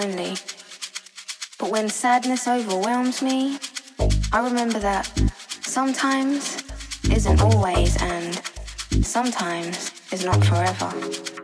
[0.00, 0.36] lonely.
[1.58, 3.58] But when sadness overwhelms me,
[4.32, 5.06] I remember that
[5.62, 6.62] sometimes
[7.10, 8.34] isn't always and
[9.04, 11.37] sometimes is not forever.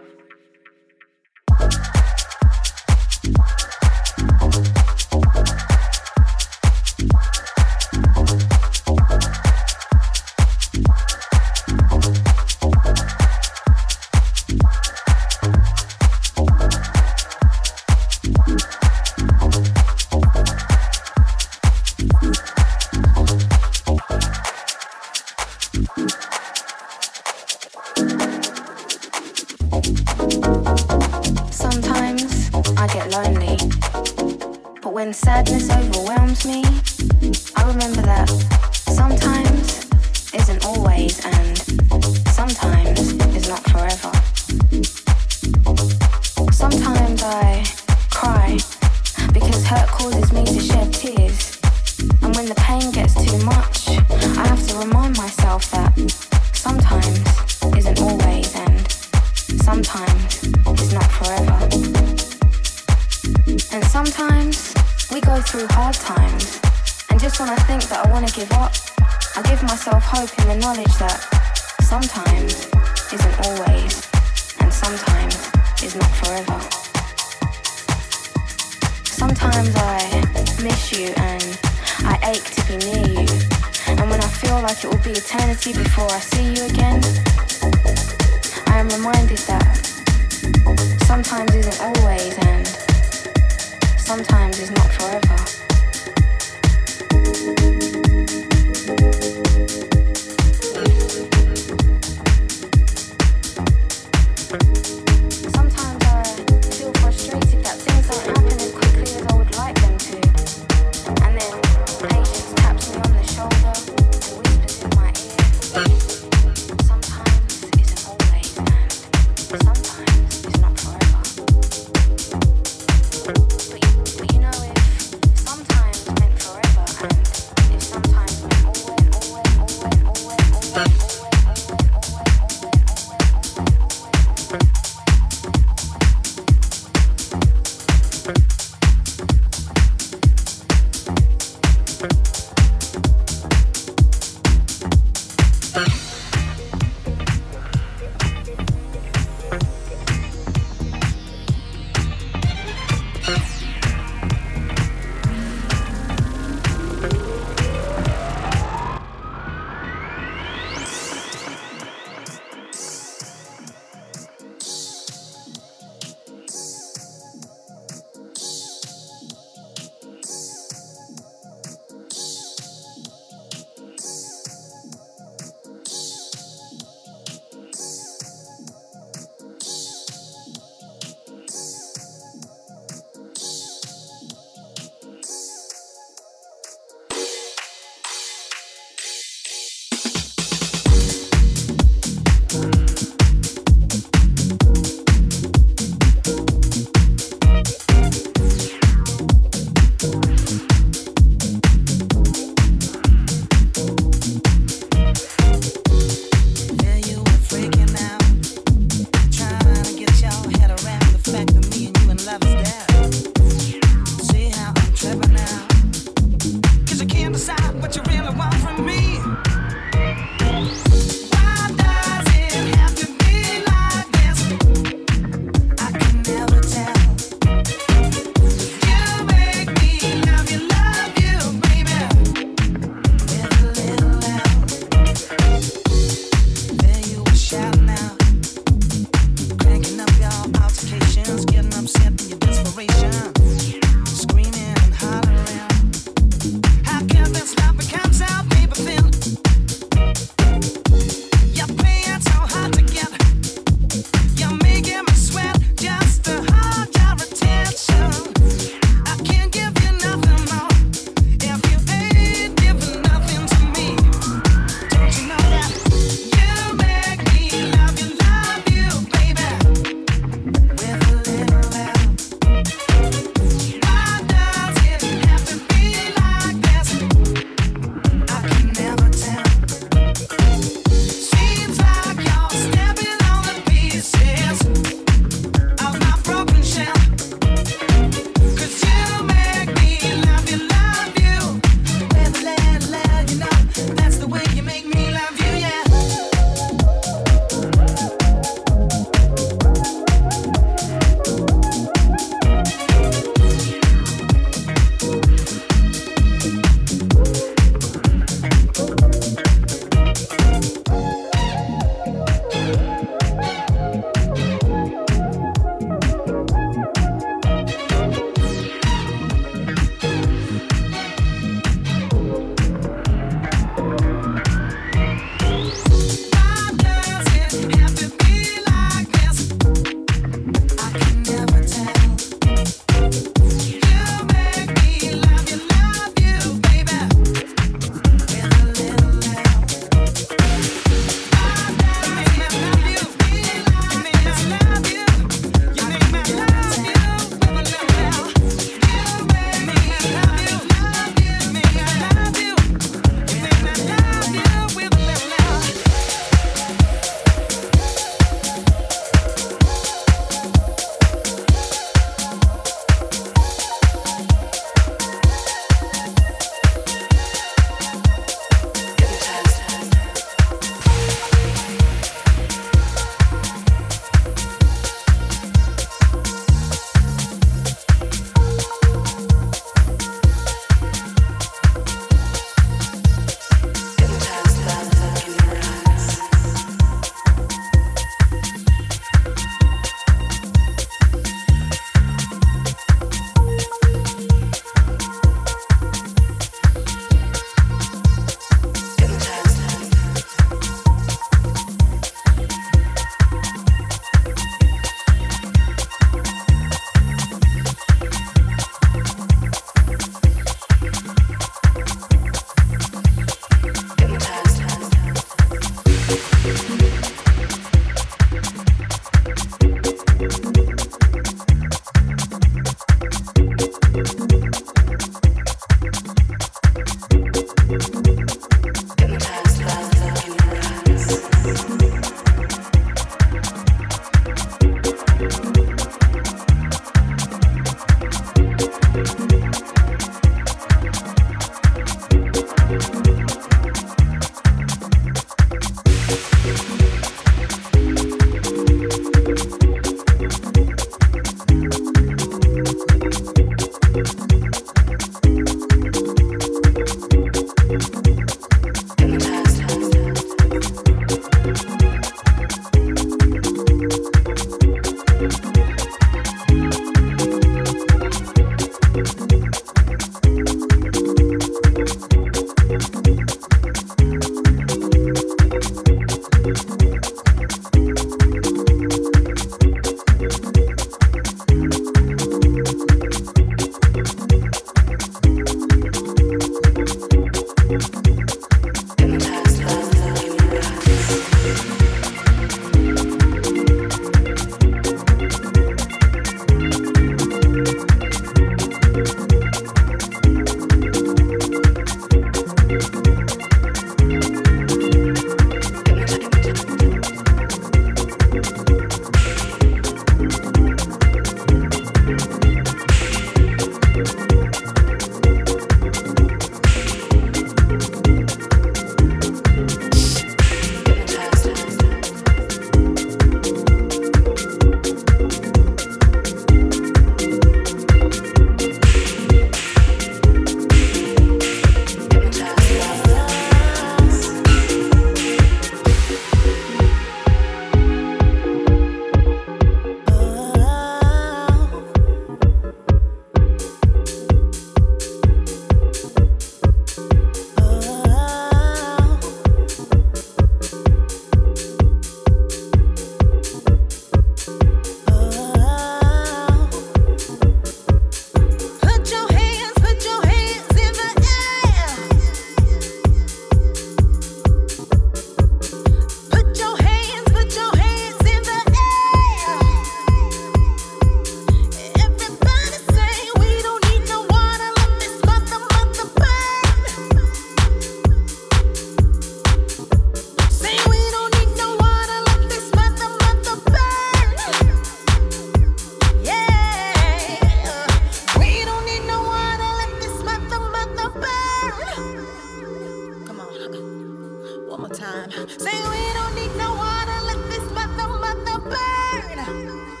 [594.71, 595.29] one more time.
[595.49, 600.00] Say we don't need no water, let this mother mother burn.